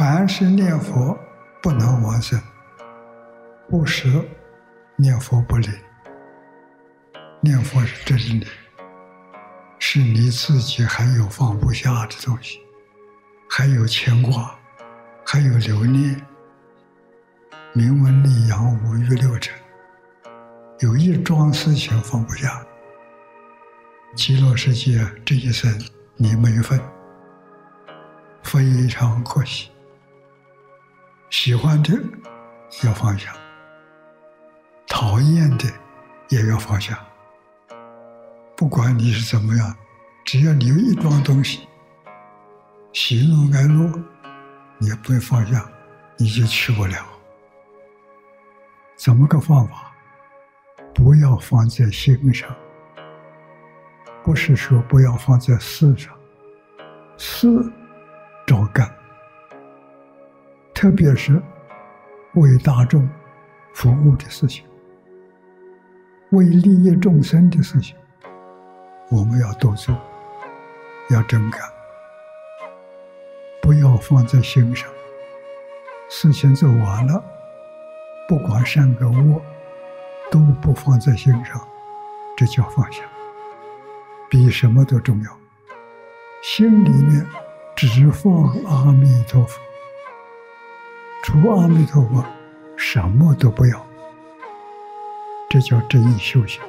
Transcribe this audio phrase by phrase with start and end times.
[0.00, 1.14] 凡是念佛
[1.60, 2.40] 不能往生，
[3.68, 4.08] 不舍
[4.96, 5.70] 念佛不灵。
[7.42, 8.46] 念佛是真理，
[9.78, 12.62] 是你自己还有放不下的东西，
[13.50, 14.58] 还有牵挂，
[15.22, 16.18] 还有留念。
[17.74, 19.54] 名闻利养五欲六尘，
[20.78, 22.64] 有一桩事情放不下。
[24.16, 25.70] 极乐世界这一生
[26.16, 26.80] 你没份，
[28.42, 29.70] 非常可惜。
[31.30, 31.92] 喜欢的
[32.82, 33.32] 要放下，
[34.88, 35.64] 讨厌的
[36.28, 36.98] 也要放下。
[38.56, 39.76] 不管你是怎么样，
[40.24, 41.68] 只要你有一桩东西，
[42.92, 44.02] 喜怒哀乐，
[44.78, 45.64] 你不放下，
[46.18, 46.96] 你就去不了。
[48.96, 49.92] 怎么个方法？
[50.92, 52.52] 不要放在心上，
[54.24, 56.12] 不是说不要放在事上，
[57.16, 57.48] 事
[58.44, 58.92] 照干，
[60.80, 61.38] 特别是
[62.36, 63.06] 为大众
[63.74, 64.64] 服务的事情，
[66.30, 67.94] 为利益众生的事情。
[69.10, 69.94] 我们要多做，
[71.10, 71.60] 要真干，
[73.60, 74.88] 不要放在心上。
[76.08, 77.22] 事情做完了，
[78.26, 79.42] 不管善恶恶，
[80.30, 81.60] 都不放在心上，
[82.34, 83.02] 这叫放下，
[84.30, 85.38] 比什么都重要。
[86.42, 87.26] 心里面
[87.76, 89.60] 只放阿弥陀佛，
[91.30, 92.24] 除阿弥陀佛，
[92.76, 93.86] 什么都不要，
[95.48, 96.60] 这叫真修行。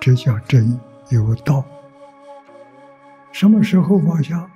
[0.00, 1.62] 这叫真有道。
[3.32, 4.50] 什么时候放下？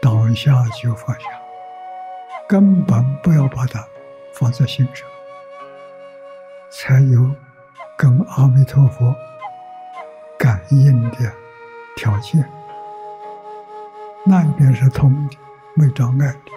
[0.00, 1.26] 当下就放下，
[2.48, 3.84] 根本不要把它
[4.32, 5.06] 放在心上，
[6.70, 7.30] 才有
[7.98, 9.14] 跟阿弥陀佛
[10.38, 11.30] 感应的
[11.96, 12.50] 条件。
[14.24, 15.36] 那一边是通的，
[15.74, 16.52] 没障碍的，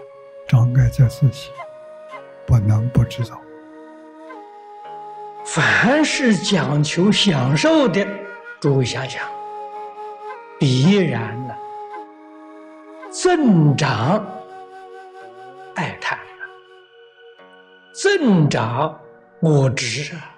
[0.54, 1.50] 障碍在自己，
[2.46, 3.42] 不能不知道。
[5.44, 8.06] 凡是讲求享受的，
[8.60, 9.28] 诸位想想，
[10.60, 11.56] 必然呢
[13.10, 14.24] 增长
[15.74, 16.46] 爱贪啊，
[17.92, 18.96] 增长
[19.40, 20.38] 我执啊，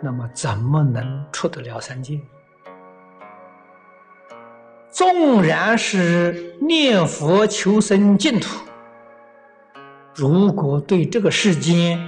[0.00, 2.20] 那么怎么能出得了三界？
[4.90, 8.65] 纵然是念佛求生净土，
[10.16, 12.00] 如果对这个世间，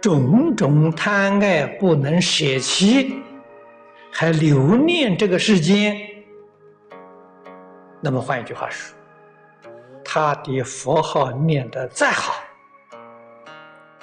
[0.00, 3.22] 种种贪爱不能舍弃，
[4.10, 5.94] 还留念这个世间。
[8.00, 8.96] 那么换一句话说，
[10.02, 12.32] 他的佛号念得再好，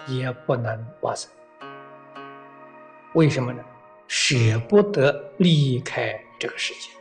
[0.06, 1.32] 也不能往生。
[3.16, 3.64] 为什么呢？
[4.08, 4.36] 舍
[4.70, 6.92] 不得离开这个世界。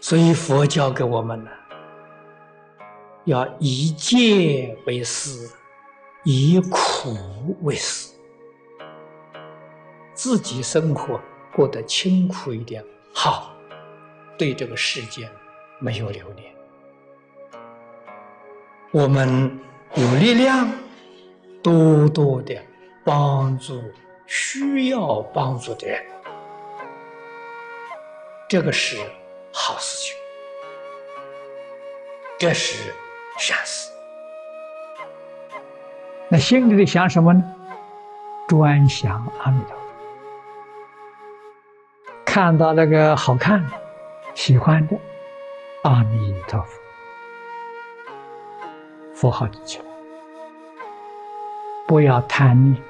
[0.00, 1.50] 所以佛教给我们呢，
[3.26, 5.50] 要以戒为师。
[6.28, 8.12] 以苦为师，
[10.12, 11.20] 自己生活
[11.54, 13.54] 过得清苦一点好，
[14.36, 15.30] 对这个世界
[15.78, 16.52] 没有留恋。
[18.90, 19.56] 我们
[19.94, 20.68] 有力量，
[21.62, 22.60] 多多的
[23.04, 23.80] 帮助
[24.26, 26.04] 需要帮助的人，
[28.48, 28.96] 这个是
[29.52, 30.16] 好事情，
[32.36, 32.92] 这是
[33.36, 33.92] 善死。
[36.28, 37.42] 那心里在想什么呢？
[38.48, 39.82] 专想阿弥陀佛。
[42.24, 43.70] 看到那个好看的、
[44.34, 44.96] 喜欢的
[45.82, 46.80] 阿弥陀佛，
[49.14, 49.84] 佛号记起来，
[51.86, 52.82] 不要贪念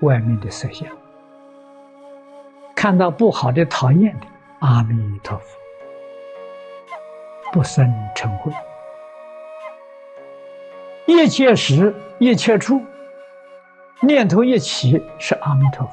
[0.00, 0.88] 外面的色相。
[2.74, 4.26] 看到不好的、讨厌的
[4.60, 5.58] 阿弥陀佛，
[7.52, 8.52] 不生嗔恚。
[11.10, 12.80] 一切时，一切处，
[14.00, 15.92] 念头一起是阿弥陀佛，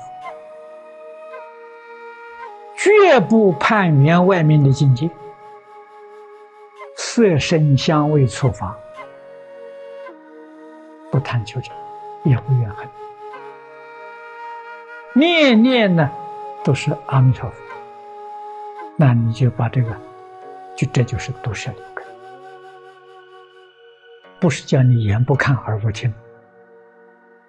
[2.78, 5.10] 绝不攀缘外面的境界，
[6.96, 8.78] 色声香味触法，
[11.10, 11.72] 不贪求者，
[12.24, 12.88] 也不怨恨，
[15.16, 16.12] 念念呢
[16.64, 17.56] 都是阿弥陀佛，
[18.96, 19.98] 那你就把这个，
[20.76, 21.78] 就这就是独舍了。
[24.40, 26.14] 不是叫你眼不看耳不听，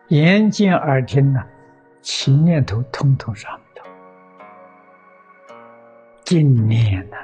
[0.08, 1.44] 眼见耳听呢，
[2.00, 3.86] 起念头通通是阿弥陀，
[6.24, 7.16] 净念呐，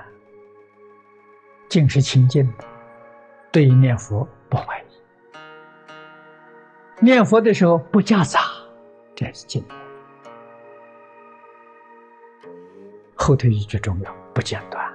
[1.68, 2.64] 净是清净的，
[3.50, 4.84] 对念佛不怀疑，
[7.00, 8.40] 念佛的时候不夹杂，
[9.14, 9.64] 这是净。
[13.16, 14.92] 后头一句重要，不间断，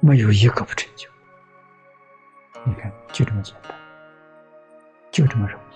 [0.00, 1.08] 没有一个不成就。
[2.64, 3.74] 你看，就这么简单，
[5.10, 5.74] 就这么容易。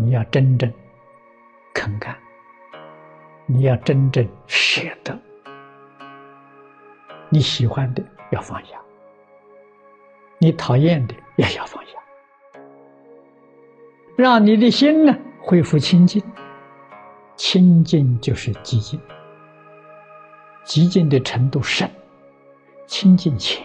[0.00, 0.72] 你要真正
[1.74, 2.16] 肯干，
[3.46, 5.18] 你要真正舍得，
[7.28, 8.80] 你喜欢的要放下，
[10.38, 11.90] 你讨厌的也要放下，
[14.16, 16.22] 让你的心呢恢复清净。
[17.36, 19.00] 清净就是寂静，
[20.64, 21.88] 寂静的程度深，
[22.86, 23.64] 清净浅。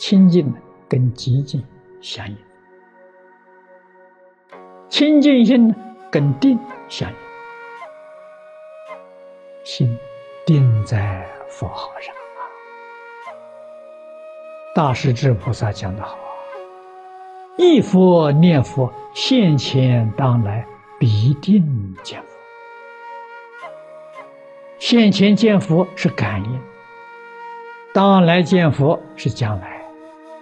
[0.00, 0.50] 清净
[0.88, 1.62] 跟寂静
[2.00, 2.36] 相应，
[4.88, 5.74] 清净心
[6.10, 6.58] 跟定
[6.88, 7.16] 相应，
[9.62, 9.98] 心
[10.46, 12.40] 定在佛号上啊。
[14.74, 16.32] 大势至菩萨讲的好啊，
[17.58, 20.66] 一佛念佛，现前当来
[20.98, 22.28] 必定见佛。
[24.78, 26.58] 现前见佛是感应，
[27.92, 29.78] 当来见佛是将来。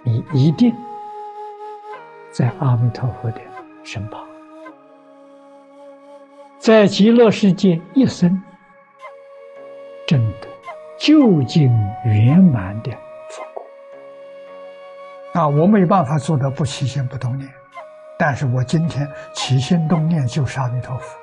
[0.09, 0.75] 你一定
[2.31, 3.39] 在阿弥陀佛的
[3.83, 4.25] 身旁，
[6.57, 8.41] 在极乐世界一生，
[10.07, 10.47] 真的
[10.97, 11.69] 究竟
[12.05, 12.91] 圆满的
[13.29, 13.63] 佛果。
[15.33, 17.47] 啊，我没办法做到不起心不动念，
[18.17, 21.19] 但是我今天起心动念就是阿弥陀佛，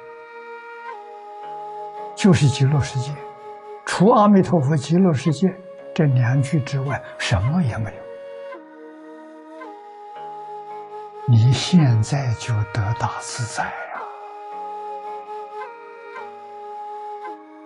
[2.15, 3.11] 就是极乐世界，
[3.85, 5.53] 除阿弥陀佛、极乐世界
[5.93, 8.06] 这两句之外，什么也没有。
[11.29, 13.71] 你现在就得大自在呀！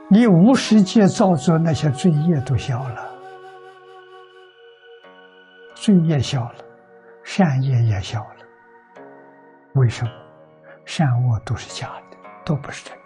[0.09, 3.11] 你无世界造作那些罪业都消了，
[5.75, 6.55] 罪业消了，
[7.23, 8.37] 善业也消了。
[9.75, 10.11] 为什么？
[10.87, 12.17] 善恶都是假的，
[12.47, 13.03] 都不是真的。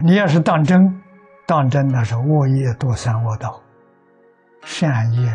[0.00, 0.78] 你要是当真，
[1.46, 3.58] 当真那是恶业多三恶道，
[4.64, 5.32] 善业。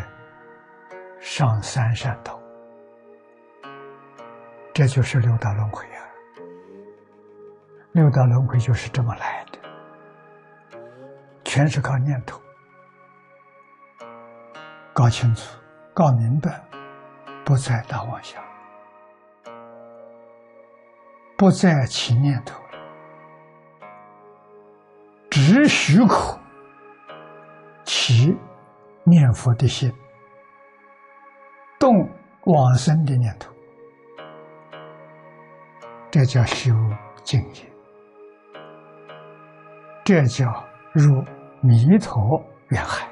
[1.26, 2.40] 上三善道，
[4.72, 6.00] 这就是六道轮回啊！
[7.94, 9.58] 六道轮回就是这么来的，
[11.44, 12.40] 全是靠念头，
[14.94, 15.60] 搞清楚、
[15.96, 16.64] 搞明白，
[17.44, 18.42] 不再大妄想，
[21.36, 23.88] 不再起念头了，
[25.32, 26.40] 只许口
[27.84, 28.38] 起
[29.04, 29.92] 念佛的心。
[31.80, 32.10] 动
[32.46, 33.52] 往生的念头，
[36.10, 36.74] 这叫修
[37.24, 37.66] 净业，
[40.04, 40.64] 这叫
[40.94, 41.24] 入
[41.62, 43.08] 弥陀愿海，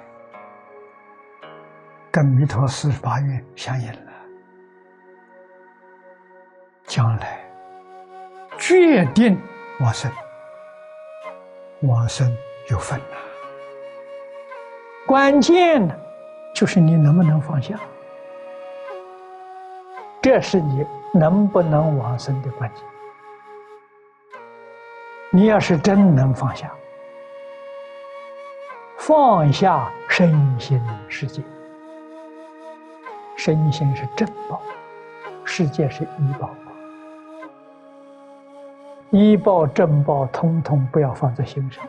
[2.12, 4.12] 跟弥陀四十八愿相应了。
[6.86, 7.44] 将来
[8.57, 9.38] 决定
[9.80, 10.12] 往生，
[11.81, 12.31] 往生
[12.69, 13.18] 有份呐。
[15.07, 15.95] 关键呢，
[16.54, 17.77] 就是你能不能放下。
[20.24, 22.81] 这是你能不能往生的关键。
[25.30, 26.71] 你要是真能放下，
[28.97, 31.42] 放下身心世界，
[33.36, 34.62] 身心是正报，
[35.44, 36.50] 世界是医报，
[39.09, 41.83] 医报正报通通不要放在心上，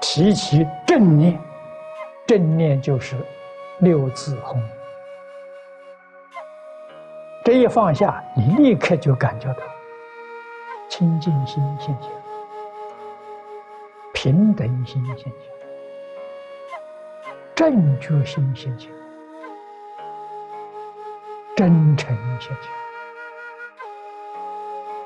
[0.00, 1.36] 提起正念，
[2.28, 3.16] 正念就是
[3.80, 4.62] 六字红。
[7.46, 9.60] 这一放下，你立刻就感觉到
[10.88, 12.10] 清净心现前，
[14.12, 15.32] 平等心现前，
[17.54, 18.90] 正觉心现前，
[21.54, 22.68] 真诚现前。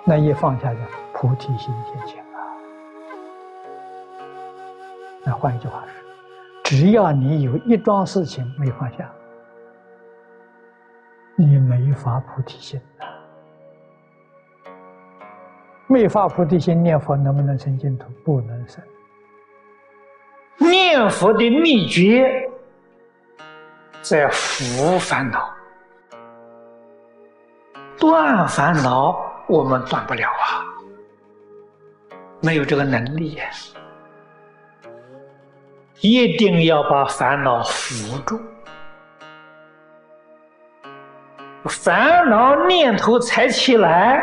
[0.02, 0.80] 那一放下，就
[1.12, 2.40] 菩提心现前了。
[5.24, 5.92] 那换一句话说，
[6.64, 9.12] 只要你有一桩事情没放下。
[11.40, 12.78] 你没发菩提心，
[15.86, 18.10] 没发菩提心，念佛能不能生净土？
[18.22, 18.84] 不能生。
[20.58, 22.30] 念佛的秘诀
[24.02, 25.50] 在伏烦恼，
[27.98, 29.18] 断烦恼
[29.48, 30.60] 我们断不了啊，
[32.42, 33.40] 没有这个能力，
[36.02, 38.38] 一定要把烦恼扶住。
[41.70, 44.20] 烦恼念头才起来，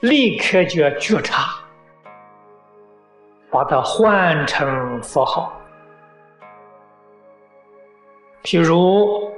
[0.00, 1.60] 立刻就要觉察，
[3.50, 5.60] 把它换成佛号。
[8.44, 9.30] 譬如，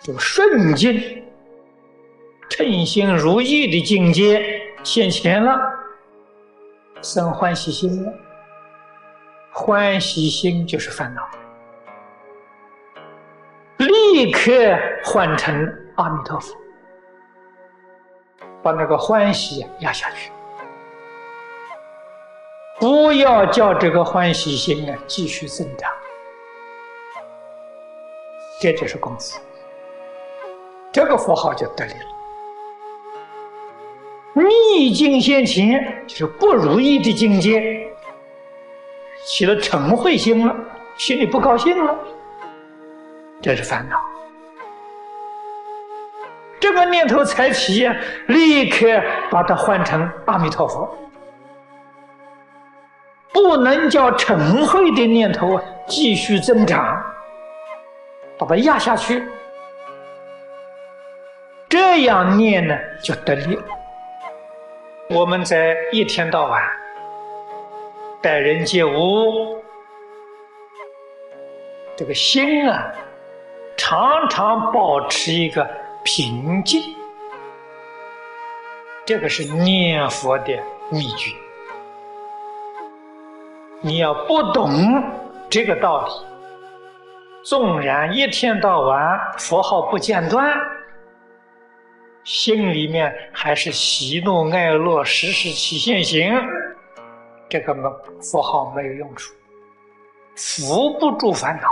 [0.00, 1.22] 就顺境、
[2.48, 5.58] 称心如意的境界现前了，
[7.02, 8.12] 生欢喜心了，
[9.52, 11.22] 欢喜心就是烦恼，
[13.78, 14.52] 立刻
[15.04, 15.66] 换成
[16.00, 16.56] 阿弥陀佛，
[18.62, 20.32] 把那个欢喜压下去，
[22.78, 25.90] 不要叫这个欢喜心啊继续增长，
[28.60, 29.40] 这就是功夫，
[30.90, 31.94] 这个符号就得了。
[34.34, 37.60] 逆境现前，就是不如意的境界，
[39.26, 40.56] 起了嗔恚心了，
[40.96, 41.98] 心里不高兴了，
[43.42, 44.00] 这是烦恼。
[46.60, 47.88] 这个念头才起，
[48.26, 48.86] 立刻
[49.30, 50.94] 把它换成阿弥陀佛，
[53.32, 57.02] 不能叫嗔恚的念头继续增长，
[58.38, 59.26] 把它压下去，
[61.68, 63.58] 这样念呢就得力。
[65.08, 66.62] 我们在一天到晚
[68.20, 69.58] 待人接物，
[71.96, 72.92] 这个心啊，
[73.78, 75.68] 常常保持一个
[76.12, 76.82] 平静，
[79.06, 81.32] 这个是念佛的秘诀。
[83.80, 84.72] 你要不懂
[85.48, 86.12] 这个道理，
[87.44, 90.52] 纵然一天到晚佛号不间断。
[92.24, 96.34] 心里面还是喜怒哀乐时时起现行，
[97.48, 97.88] 这个没
[98.20, 99.32] 符号没有用处，
[100.34, 101.68] 扶不住烦恼。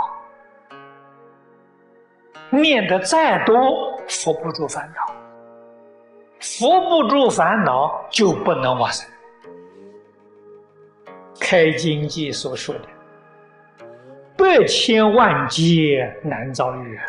[2.51, 5.13] 念的再多，扶不住烦恼，
[6.39, 9.07] 扶不住烦恼就不能往生。
[11.39, 12.81] 开经记所说的
[14.35, 17.05] “百千万劫难遭遇”啊。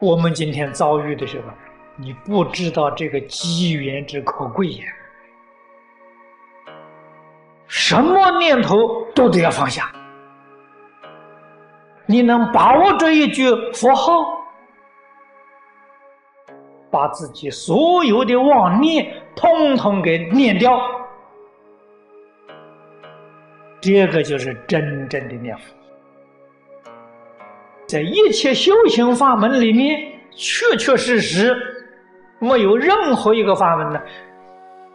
[0.00, 1.48] 我们今天遭遇的时候，
[1.96, 4.84] 你不知道这个机缘之可贵呀！
[7.68, 9.92] 什么念头都得要放下。
[12.06, 14.12] 你能把握这一句佛号，
[16.90, 20.80] 把自己所有的妄念通通给念掉，
[23.80, 25.62] 这个就是真正的念佛。
[27.86, 31.56] 在一切修行法门里面，确确实实
[32.38, 34.00] 没有任何一个法门呢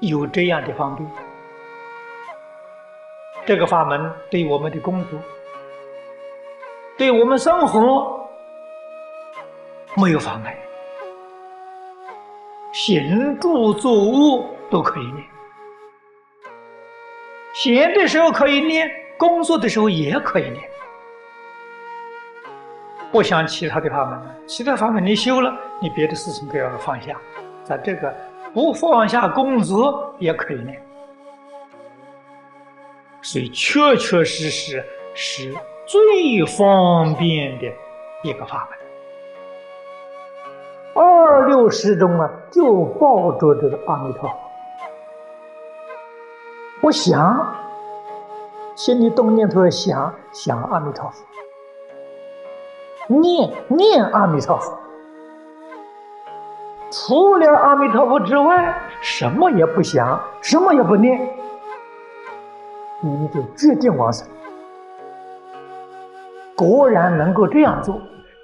[0.01, 1.09] 有这样的方便。
[3.45, 5.19] 这个法门对我们的工作、
[6.97, 8.29] 对我们生活
[9.97, 10.55] 没有妨碍，
[12.71, 15.25] 行住坐卧都可以念，
[17.53, 20.63] 闲的时候可以念，工作的时候也可以念。
[23.11, 27.19] 不像其他的法门，其他法门你修了，你别的事情都要放下，
[27.61, 28.15] 在这个
[28.53, 30.81] 不放下工作也可以念，
[33.21, 34.81] 所以确确实实
[35.13, 35.53] 是
[35.85, 37.67] 最方便的
[38.23, 38.80] 一个法门。
[40.93, 44.35] 二六时中啊，就抱着这个阿弥陀佛，
[46.81, 47.55] 我想，
[48.75, 51.23] 心里动念头想想阿弥陀佛。
[53.07, 54.77] 念念阿弥陀佛，
[56.89, 61.19] 除了阿弥陀佛之外，什么也不想，什么也不念，
[63.01, 64.27] 你就决定往生。
[66.55, 67.99] 果然能够这样做，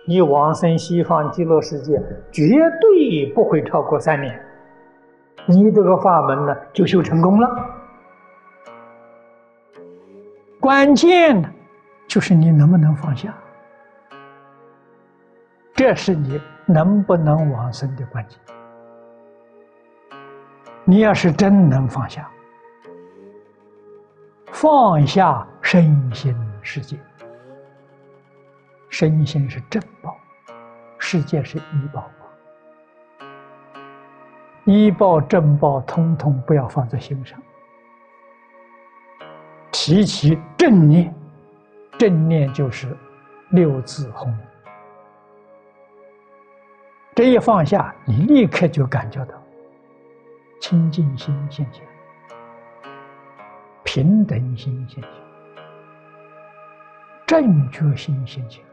[0.09, 2.47] 你往生西方极乐世界绝
[2.79, 4.41] 对不会超过三年。
[5.45, 7.49] 你这个法门呢，就修成功了。
[10.61, 11.49] 关键呢，
[12.07, 13.35] 就是你能不能放下。
[15.73, 18.39] 这是你能不能往生的关键。
[20.85, 22.29] 你要是真能放下，
[24.53, 26.97] 放下身心世界，
[28.99, 30.17] 身心是正报，
[30.97, 32.09] 世界是医报，
[34.65, 37.39] 医报正报通通不要放在心上，
[39.71, 41.13] 提起正念，
[41.99, 42.97] 正念就是
[43.51, 44.35] 六字红。
[47.13, 49.35] 这一放下，你立刻就感觉到
[50.59, 51.85] 清净心现前，
[53.83, 55.13] 平等心现前，
[57.27, 58.65] 正觉心现前，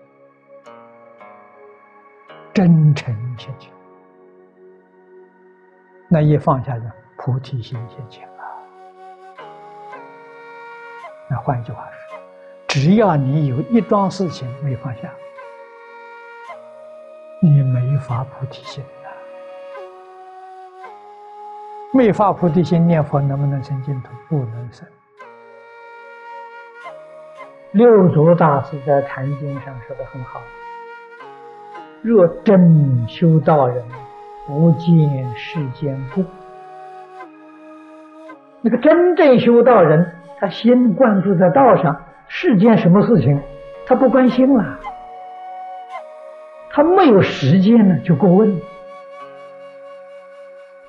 [2.54, 3.70] 真诚现前。
[6.08, 8.34] 那一放下呢，菩提心现前了。
[11.28, 12.16] 那换一句话说，
[12.68, 15.10] 只要你有一桩事情没放下。
[17.42, 19.08] 你没法菩提心呐！
[21.92, 24.08] 没发菩提心念佛，能不能生净土？
[24.28, 24.86] 不能生。
[27.72, 30.40] 六祖大师在《禅经》上说的很好
[32.04, 33.82] ：“若真修道人，
[34.46, 36.22] 不见世间过。”
[38.60, 43.40] 那个真正修道人，他心灌注在道上，世间什么事情，
[43.86, 44.78] 他不关心了。
[46.68, 48.60] 他没有时间呢，就过问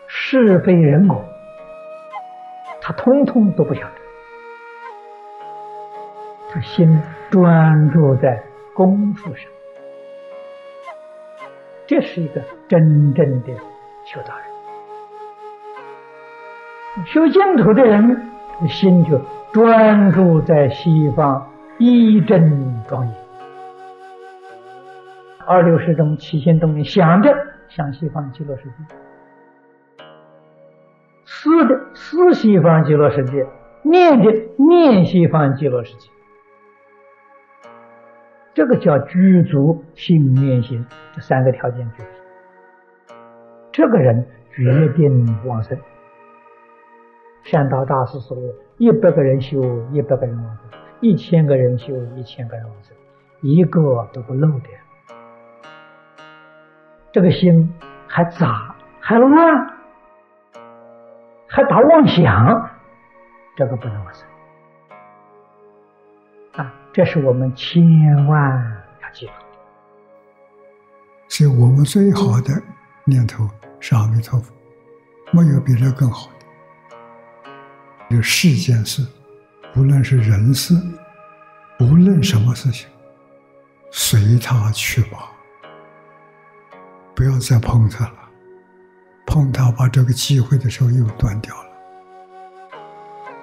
[0.07, 1.23] 是非人我，
[2.81, 3.95] 他通通都不晓得。
[6.51, 8.43] 他心专注在
[8.73, 9.49] 功夫上，
[11.87, 13.53] 这是一个真正的
[14.05, 14.45] 修道人。
[17.05, 18.31] 修净土的人，
[18.69, 19.19] 心就
[19.51, 23.13] 专注在西方一真庄严，
[25.45, 27.35] 二六十中起心动念想着
[27.67, 28.71] 向西方极乐世界，
[31.25, 33.45] 思的思西方极乐世界，
[33.83, 36.09] 念的念西方极乐世界，
[38.55, 43.13] 这个叫具足心念心这三个条件具足，
[43.73, 45.77] 这个人决定往生。
[47.43, 48.37] 善导大师说
[48.79, 52.95] ：“一百个人修，一百个人往生；一千个人修，一千个人往生，
[53.41, 54.69] 一个都不漏的。
[57.11, 57.73] 这个心
[58.07, 59.67] 还杂，还乱，
[61.47, 62.69] 还打妄想，
[63.57, 64.25] 这个不能往生！
[66.95, 68.39] 这是我们千万
[69.03, 69.37] 要记住的。
[71.27, 72.53] 所以我们最好的
[73.03, 73.49] 念头
[73.81, 74.53] 是阿弥陀佛，
[75.33, 76.45] 没有比这更好的。”
[78.09, 79.05] 这世间事，
[79.75, 80.73] 无论是人事，
[81.81, 82.87] 无论什么事情，
[83.91, 85.29] 随他去吧，
[87.13, 88.15] 不要再碰他了。
[89.27, 91.69] 碰他，把这个机会的时候又断掉了。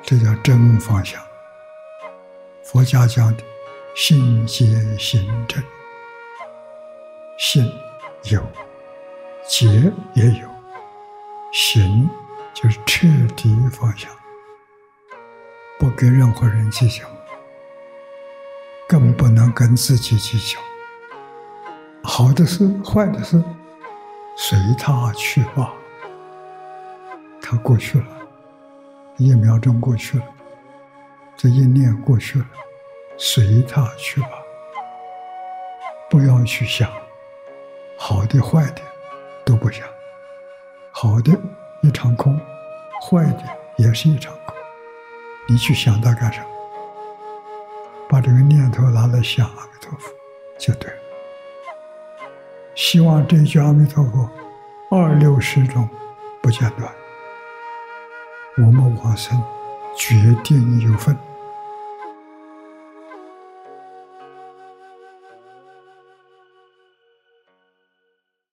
[0.00, 1.20] 这叫真方向。
[2.72, 3.44] 佛家讲的
[3.94, 4.64] “心结
[4.96, 5.62] 心正”，
[7.38, 7.70] 心
[8.30, 8.42] 有，
[9.46, 9.66] 结
[10.14, 10.48] 也有，
[11.52, 12.08] 行
[12.54, 13.06] 就是彻
[13.36, 14.08] 底放下。
[15.78, 17.04] 不跟任何人计较，
[18.88, 20.58] 更不能跟自己计较。
[22.02, 23.44] 好的事、坏的事，
[24.34, 25.74] 随他去吧。
[27.42, 28.06] 他过去了，
[29.18, 30.24] 一秒钟过去了，
[31.42, 32.46] 这一念过去了，
[33.18, 34.28] 随他去吧。
[36.08, 36.88] 不要去想，
[37.96, 38.82] 好的、坏的
[39.44, 39.84] 都不想。
[40.92, 41.36] 好的
[41.80, 42.38] 一场空，
[43.02, 43.42] 坏的
[43.76, 44.54] 也是一场空。
[45.48, 46.46] 你去想它干什么？
[48.08, 50.12] 把这个念头拿来想阿弥陀佛
[50.56, 50.96] 就对了。
[52.76, 54.30] 希望这句阿弥陀佛
[54.92, 55.88] 二六十中
[56.40, 56.88] 不间断，
[58.58, 59.42] 我们往生
[59.96, 61.18] 决定有份。